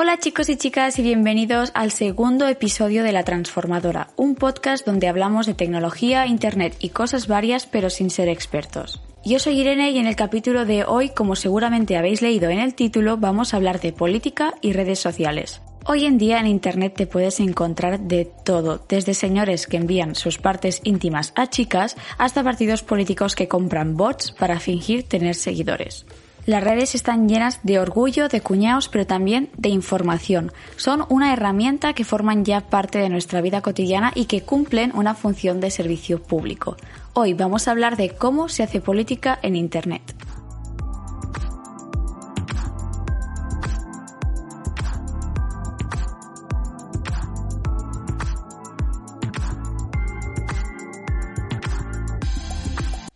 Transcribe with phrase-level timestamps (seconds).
[0.00, 5.08] Hola chicos y chicas y bienvenidos al segundo episodio de La Transformadora, un podcast donde
[5.08, 9.02] hablamos de tecnología, internet y cosas varias pero sin ser expertos.
[9.24, 12.76] Yo soy Irene y en el capítulo de hoy, como seguramente habéis leído en el
[12.76, 15.60] título, vamos a hablar de política y redes sociales.
[15.84, 20.38] Hoy en día en Internet te puedes encontrar de todo, desde señores que envían sus
[20.38, 26.06] partes íntimas a chicas hasta partidos políticos que compran bots para fingir tener seguidores.
[26.48, 30.50] Las redes están llenas de orgullo, de cuñados, pero también de información.
[30.76, 35.14] Son una herramienta que forman ya parte de nuestra vida cotidiana y que cumplen una
[35.14, 36.78] función de servicio público.
[37.12, 40.14] Hoy vamos a hablar de cómo se hace política en Internet.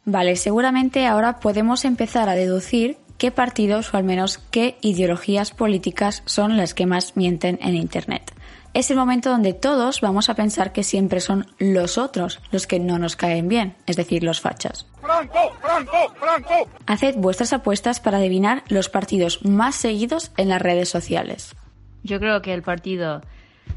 [0.04, 6.24] Vale, seguramente ahora podemos empezar a deducir qué partidos o al menos qué ideologías políticas
[6.26, 8.34] son las que más mienten en Internet.
[8.74, 12.80] Es el momento donde todos vamos a pensar que siempre son los otros los que
[12.80, 14.88] no nos caen bien, es decir, los fachas.
[15.00, 16.68] Franco, Franco, Franco.
[16.88, 21.54] Haced vuestras apuestas para adivinar los partidos más seguidos en las redes sociales.
[22.02, 23.20] Yo creo que el partido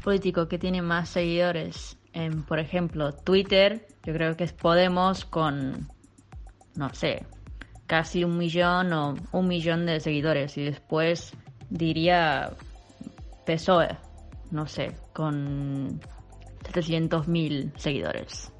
[0.02, 5.88] político que tiene más seguidores en, por ejemplo, Twitter, yo creo que es Podemos con,
[6.74, 7.24] no sé,
[7.86, 10.56] casi un millón o un millón de seguidores.
[10.58, 11.32] Y después
[11.70, 12.50] diría
[13.44, 13.96] PSOE,
[14.50, 16.00] no sé, con
[16.72, 18.52] 700.000 seguidores.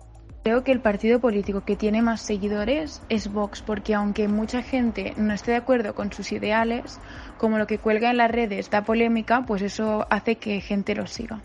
[0.47, 5.13] Creo que el partido político que tiene más seguidores es Vox, porque aunque mucha gente
[5.17, 7.01] no esté de acuerdo con sus ideales,
[7.37, 11.09] como lo que cuelga en las redes da polémica, pues eso hace que gente lo
[11.09, 11.43] siga.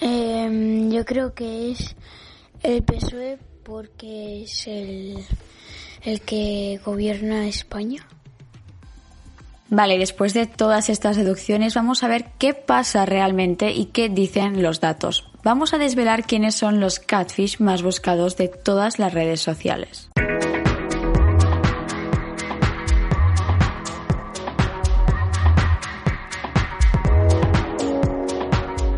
[0.00, 1.94] Em, yo creo que es
[2.64, 5.24] el PSOE porque es el,
[6.04, 8.06] el que gobierna España.
[9.74, 14.62] Vale, después de todas estas deducciones vamos a ver qué pasa realmente y qué dicen
[14.62, 15.30] los datos.
[15.44, 20.11] Vamos a desvelar quiénes son los catfish más buscados de todas las redes sociales.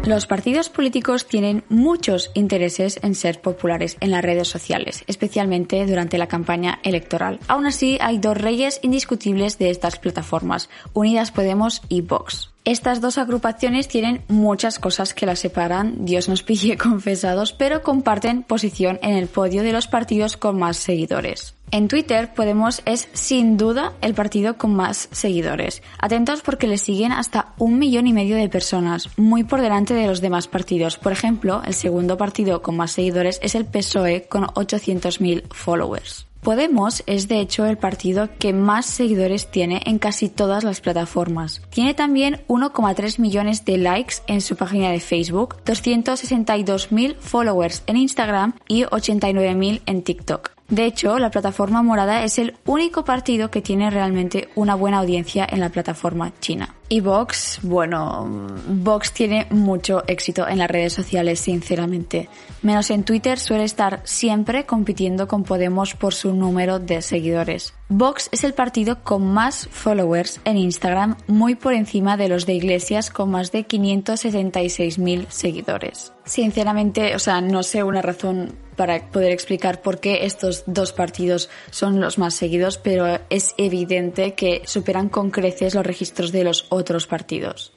[0.07, 6.19] Los partidos políticos tienen muchos intereses en ser populares en las redes sociales, especialmente durante
[6.19, 7.41] la campaña electoral.
[7.49, 12.51] Aún así, hay dos reyes indiscutibles de estas plataformas, Unidas Podemos y Vox.
[12.67, 18.43] Estas dos agrupaciones tienen muchas cosas que las separan, Dios nos pille confesados, pero comparten
[18.43, 21.55] posición en el podio de los partidos con más seguidores.
[21.75, 25.83] En Twitter, Podemos es sin duda el partido con más seguidores.
[25.99, 30.07] Atentos porque le siguen hasta un millón y medio de personas, muy por delante de
[30.07, 30.99] los demás partidos.
[30.99, 36.29] Por ejemplo, el segundo partido con más seguidores es el PSOE con 800.000 followers.
[36.43, 41.61] Podemos es de hecho el partido que más seguidores tiene en casi todas las plataformas.
[41.71, 48.55] Tiene también 1,3 millones de likes en su página de Facebook, 262.000 followers en Instagram
[48.69, 50.55] y 89.000 en TikTok.
[50.69, 55.47] De hecho, la plataforma morada es el único partido que tiene realmente una buena audiencia
[55.49, 56.75] en la plataforma china.
[56.89, 62.29] Y Vox, bueno, Vox tiene mucho éxito en las redes sociales, sinceramente.
[62.63, 67.75] Menos en Twitter suele estar siempre compitiendo con Podemos por su número de seguidores.
[67.89, 72.55] Vox es el partido con más followers en Instagram, muy por encima de los de
[72.55, 76.13] Iglesias con más de 576.000 seguidores.
[76.25, 81.49] Sinceramente, o sea, no sé una razón para poder explicar por qué estos dos partidos
[81.71, 86.67] son los más seguidos, pero es evidente que superan con creces los registros de los
[86.75, 87.73] otros partidos.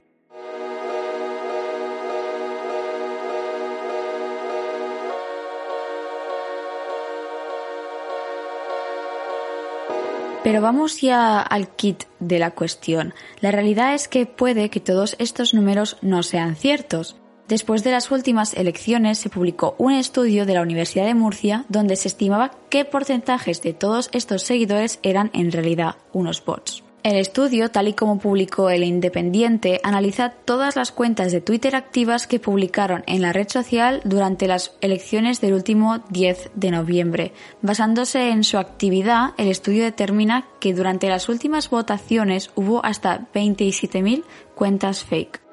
[10.47, 13.13] Pero vamos ya al kit de la cuestión.
[13.41, 17.17] La realidad es que puede que todos estos números no sean ciertos.
[17.49, 21.97] Después de las últimas elecciones se publicó un estudio de la Universidad de Murcia donde
[21.97, 26.86] se estimaba qué porcentajes de todos estos seguidores eran en realidad unos bots.
[27.03, 32.27] El estudio, tal y como publicó el Independiente, analiza todas las cuentas de Twitter activas
[32.27, 37.33] que publicaron en la red social durante las elecciones del último 10 de noviembre.
[37.61, 44.23] Basándose en su actividad, el estudio determina que durante las últimas votaciones hubo hasta 27.000
[44.55, 45.46] cuentas fake.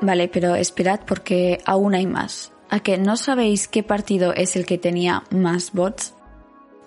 [0.00, 2.52] Vale, pero esperad porque aún hay más.
[2.68, 6.14] ¿A que no sabéis qué partido es el que tenía más bots?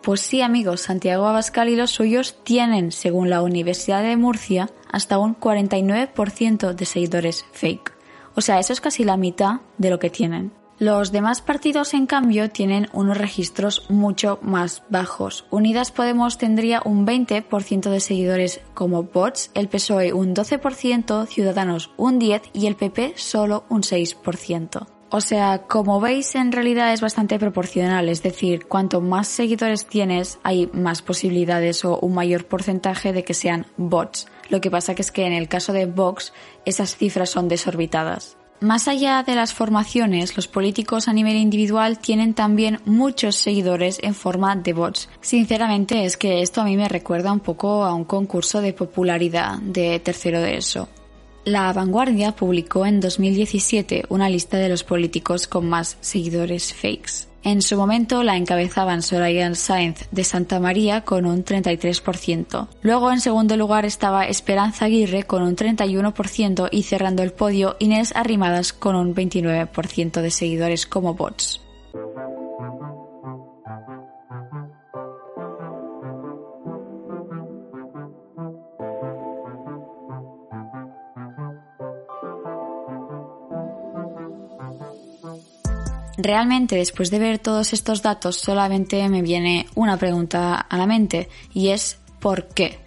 [0.01, 5.17] Pues sí, amigos, Santiago Abascal y los suyos tienen, según la Universidad de Murcia, hasta
[5.17, 7.93] un 49% de seguidores fake.
[8.35, 10.51] O sea, eso es casi la mitad de lo que tienen.
[10.83, 15.45] Los demás partidos, en cambio, tienen unos registros mucho más bajos.
[15.49, 22.19] Unidas Podemos tendría un 20% de seguidores como bots, el PSOE un 12%, Ciudadanos un
[22.19, 24.85] 10% y el PP solo un 6%.
[25.09, 30.39] O sea, como veis, en realidad es bastante proporcional, es decir, cuanto más seguidores tienes,
[30.43, 34.27] hay más posibilidades o un mayor porcentaje de que sean bots.
[34.49, 36.33] Lo que pasa que es que en el caso de Vox,
[36.65, 38.35] esas cifras son desorbitadas.
[38.63, 44.15] Más allá de las formaciones, los políticos a nivel individual tienen también muchos seguidores en
[44.15, 45.09] forma de bots.
[45.19, 49.59] Sinceramente es que esto a mí me recuerda un poco a un concurso de popularidad
[49.59, 50.87] de tercero de eso.
[51.43, 57.32] La Vanguardia publicó en 2017 una lista de los políticos con más seguidores fakes.
[57.43, 62.67] En su momento la encabezaban Soraya Sainz de Santa María con un 33%.
[62.81, 68.13] Luego en segundo lugar estaba Esperanza Aguirre con un 31% y cerrando el podio Inés
[68.15, 71.59] Arrimadas con un 29% de seguidores como bots.
[86.17, 91.27] Realmente después de ver todos estos datos solamente me viene una pregunta a la mente
[91.53, 92.79] y es ¿por qué?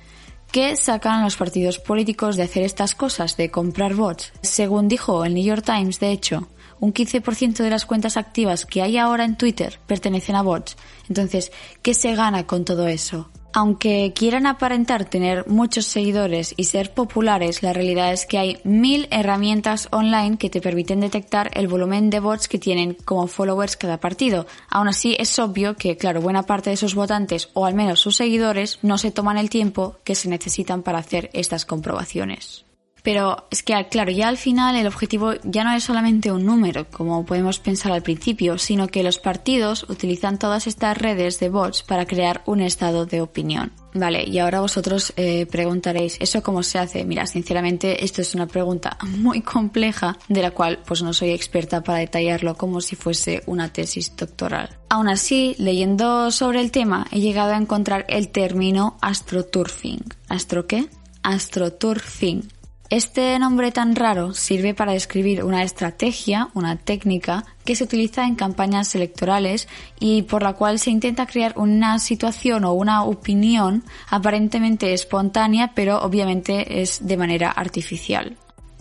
[0.53, 4.33] ¿Qué sacan los partidos políticos de hacer estas cosas, de comprar bots?
[4.43, 6.49] Según dijo el New York Times, de hecho,
[6.81, 10.77] un 15% de las cuentas activas que hay ahora en Twitter pertenecen a bots.
[11.09, 11.53] Entonces,
[11.83, 13.29] ¿qué se gana con todo eso?
[13.53, 19.09] Aunque quieran aparentar tener muchos seguidores y ser populares, la realidad es que hay mil
[19.11, 23.99] herramientas online que te permiten detectar el volumen de bots que tienen como followers cada
[23.99, 24.47] partido.
[24.69, 28.17] Aún así, es obvio que, claro, buena parte de esos votantes, o al menos sus
[28.17, 32.66] seguidores, no se toman el tiempo que se necesitan para hacer estas comprobaciones.
[33.07, 36.91] Pero es que, claro, ya al final el objetivo ya no es solamente un número,
[36.91, 41.85] como podemos pensar al principio, sino que los partidos utilizan todas estas redes de bots
[41.85, 43.71] para crear un estado de opinión.
[43.95, 47.05] Vale, y ahora vosotros eh, preguntaréis, ¿eso cómo se hace?
[47.05, 51.85] Mira, sinceramente, esto es una pregunta muy compleja, de la cual pues no soy experta
[51.85, 54.81] para detallarlo como si fuese una tesis doctoral.
[54.89, 60.03] Aún así, leyendo sobre el tema, he llegado a encontrar el término astroturfing.
[60.29, 60.89] ¿Astro qué?
[61.23, 62.56] Astroturfing
[62.89, 68.37] este nombre tan raro sirve para describir una estrategia, una técnica que se utiliza en
[68.37, 69.67] campañas electorales
[69.99, 75.99] y por la cual se intenta crear una situación o una opinión aparentemente espontánea, pero
[76.01, 78.37] obviamente es de manera artificial.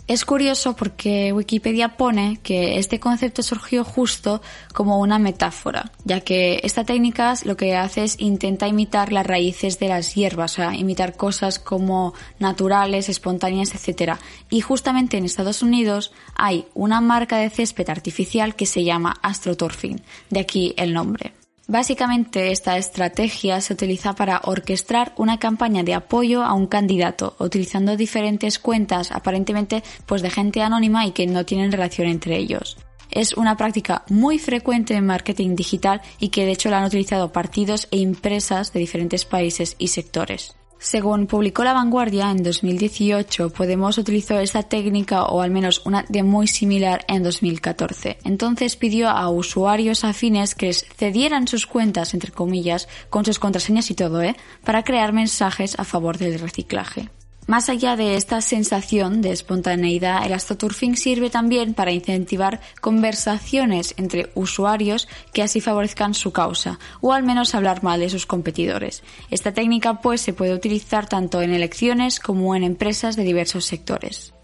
[0.08, 4.40] Es curioso porque Wikipedia pone que este concepto surgió justo
[4.72, 9.80] como una metáfora, ya que esta técnica lo que hace es intenta imitar las raíces
[9.80, 14.12] de las hierbas, o sea, imitar cosas como naturales, espontáneas, etc.
[14.48, 20.00] Y justamente en Estados Unidos hay una marca de césped artificial que se llama AstroTurfing,
[20.30, 21.32] de aquí el nombre.
[21.68, 27.96] Básicamente esta estrategia se utiliza para orquestar una campaña de apoyo a un candidato, utilizando
[27.96, 32.76] diferentes cuentas aparentemente pues de gente anónima y que no tienen relación entre ellos.
[33.10, 37.32] Es una práctica muy frecuente en marketing digital y que de hecho la han utilizado
[37.32, 40.54] partidos e empresas de diferentes países y sectores.
[40.78, 46.22] Según publicó La Vanguardia en 2018, Podemos utilizó esta técnica o al menos una de
[46.22, 48.18] muy similar en 2014.
[48.24, 53.94] Entonces pidió a usuarios afines que cedieran sus cuentas, entre comillas, con sus contraseñas y
[53.94, 54.36] todo, ¿eh?
[54.64, 57.08] para crear mensajes a favor del reciclaje.
[57.46, 64.30] Más allá de esta sensación de espontaneidad, el astroturfing sirve también para incentivar conversaciones entre
[64.34, 69.04] usuarios que así favorezcan su causa, o al menos hablar mal de sus competidores.
[69.30, 74.35] Esta técnica pues se puede utilizar tanto en elecciones como en empresas de diversos sectores.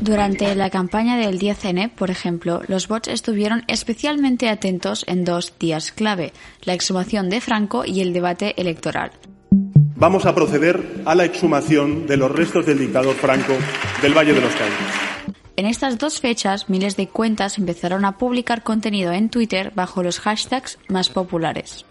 [0.00, 5.92] Durante la campaña del 10N, por ejemplo, los bots estuvieron especialmente atentos en dos días
[5.92, 9.12] clave, la exhumación de Franco y el debate electoral.
[9.96, 13.52] vamos a proceder a la exhumación de los restos del dictador Franco
[14.00, 14.78] del Valle de los Caídos.
[15.56, 20.18] En estas dos fechas, miles de cuentas empezaron a publicar contenido en Twitter bajo los
[20.18, 21.84] hashtags más populares.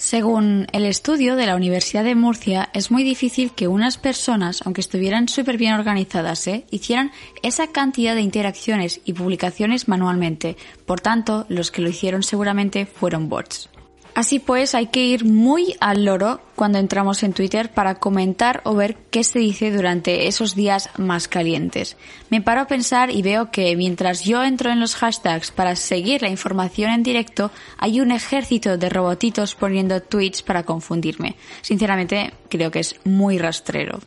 [0.00, 4.80] Según el estudio de la Universidad de Murcia, es muy difícil que unas personas, aunque
[4.80, 6.64] estuvieran súper bien organizadas, ¿eh?
[6.70, 10.56] hicieran esa cantidad de interacciones y publicaciones manualmente.
[10.86, 13.68] Por tanto, los que lo hicieron seguramente fueron bots.
[14.14, 18.74] Así pues, hay que ir muy al loro cuando entramos en Twitter para comentar o
[18.74, 21.96] ver qué se dice durante esos días más calientes.
[22.28, 26.22] Me paro a pensar y veo que mientras yo entro en los hashtags para seguir
[26.22, 31.36] la información en directo, hay un ejército de robotitos poniendo tweets para confundirme.
[31.62, 34.00] Sinceramente, creo que es muy rastrero.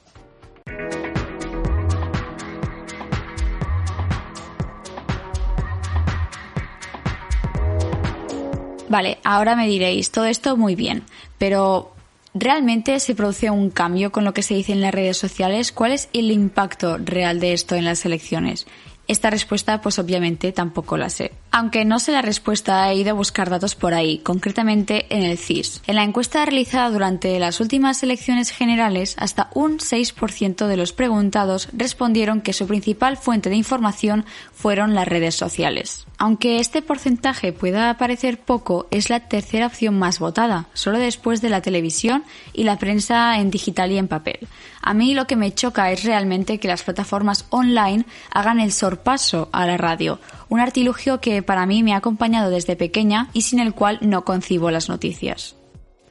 [8.93, 11.01] Vale, ahora me diréis, todo esto muy bien,
[11.39, 11.95] pero
[12.35, 15.71] ¿realmente se produce un cambio con lo que se dice en las redes sociales?
[15.71, 18.67] ¿Cuál es el impacto real de esto en las elecciones?
[19.07, 21.31] Esta respuesta, pues obviamente tampoco la sé.
[21.51, 25.39] Aunque no sé la respuesta, he ido a buscar datos por ahí, concretamente en el
[25.39, 25.81] CIS.
[25.87, 31.67] En la encuesta realizada durante las últimas elecciones generales, hasta un 6% de los preguntados
[31.73, 34.23] respondieron que su principal fuente de información
[34.53, 36.05] fueron las redes sociales.
[36.23, 41.49] Aunque este porcentaje pueda parecer poco, es la tercera opción más votada, solo después de
[41.49, 44.39] la televisión y la prensa en digital y en papel.
[44.81, 49.49] A mí lo que me choca es realmente que las plataformas online hagan el sorpaso
[49.51, 53.59] a la radio, un artilugio que para mí me ha acompañado desde pequeña y sin
[53.59, 55.57] el cual no concibo las noticias.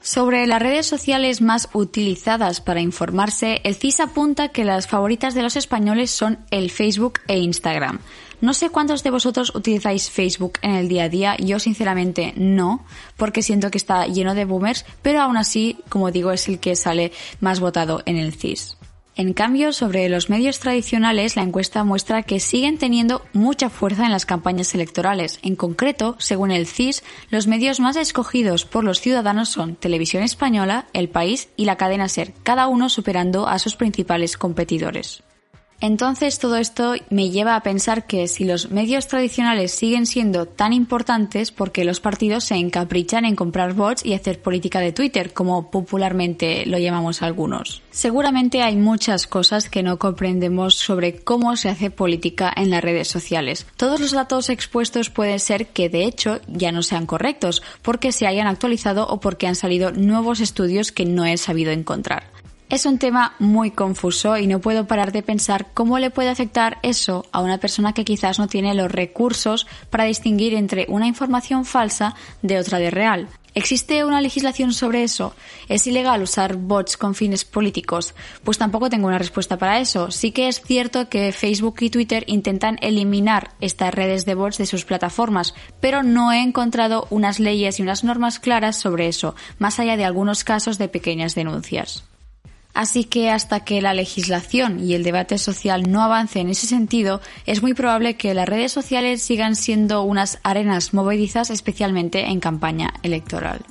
[0.03, 5.43] Sobre las redes sociales más utilizadas para informarse, el CIS apunta que las favoritas de
[5.43, 8.01] los españoles son el Facebook e Instagram.
[8.43, 12.85] No sé cuántos de vosotros utilizáis Facebook en el día a día, yo sinceramente no,
[13.17, 16.75] porque siento que está lleno de boomers, pero aún así, como digo, es el que
[16.75, 18.77] sale más votado en el CIS.
[19.15, 24.11] En cambio, sobre los medios tradicionales, la encuesta muestra que siguen teniendo mucha fuerza en
[24.11, 25.39] las campañas electorales.
[25.45, 30.87] En concreto, según el CIS, los medios más escogidos por los ciudadanos son Televisión Española,
[30.95, 35.23] El País y la cadena Ser, cada uno superando a sus principales competidores.
[35.83, 40.73] Entonces todo esto me lleva a pensar que si los medios tradicionales siguen siendo tan
[40.73, 45.73] importantes, porque los partidos se encaprichan en comprar bots y hacer política de Twitter, como
[45.73, 47.83] popularmente lo llamamos algunos?
[47.91, 53.09] Seguramente hay muchas cosas que no comprendemos sobre cómo se hace política en las redes
[53.09, 53.67] sociales.
[53.77, 58.29] Todos los datos expuestos pueden ser que de hecho ya no sean correctos, porque se
[58.29, 62.32] hayan actualizado o porque han salido nuevos estudios que no he sabido encontrar.
[62.73, 66.79] Es un tema muy confuso y no puedo parar de pensar cómo le puede afectar
[66.83, 71.67] eso a una persona que quizás no tiene los recursos para distinguir entre una información
[71.67, 73.29] falsa de otra de real.
[73.55, 75.35] ¿Existe una legislación sobre eso?
[75.69, 78.15] ¿Es ilegal usar bots con fines políticos?
[78.43, 80.11] Pues tampoco tengo una respuesta para eso.
[80.11, 84.65] Sí que es cierto que Facebook y Twitter intentan eliminar estas redes de bots de
[84.65, 89.79] sus plataformas, pero no he encontrado unas leyes y unas normas claras sobre eso, más
[89.79, 92.05] allá de algunos casos de pequeñas denuncias.
[92.75, 97.21] Así que hasta que la legislación y el debate social no avance en ese sentido,
[97.45, 102.95] es muy probable que las redes sociales sigan siendo unas arenas movedizas, especialmente en campaña
[103.03, 103.65] electoral.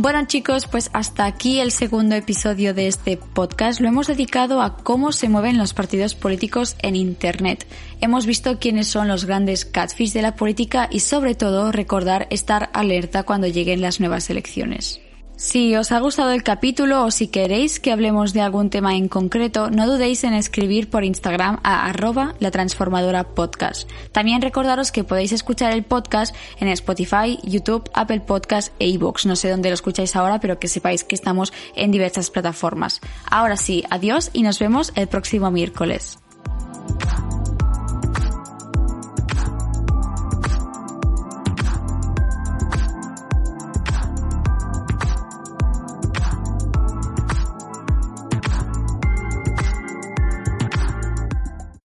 [0.00, 3.80] Bueno chicos, pues hasta aquí el segundo episodio de este podcast.
[3.80, 7.66] Lo hemos dedicado a cómo se mueven los partidos políticos en Internet.
[8.00, 12.70] Hemos visto quiénes son los grandes catfish de la política y sobre todo recordar estar
[12.74, 15.00] alerta cuando lleguen las nuevas elecciones.
[15.38, 19.06] Si os ha gustado el capítulo o si queréis que hablemos de algún tema en
[19.06, 23.88] concreto, no dudéis en escribir por Instagram a arroba la transformadora podcast.
[24.10, 29.26] También recordaros que podéis escuchar el podcast en Spotify, YouTube, Apple Podcast e iVoox.
[29.26, 33.00] No sé dónde lo escucháis ahora, pero que sepáis que estamos en diversas plataformas.
[33.30, 36.18] Ahora sí, adiós y nos vemos el próximo miércoles.